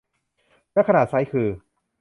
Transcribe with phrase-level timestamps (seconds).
[0.73, 1.47] และขนาดไซซ์คือ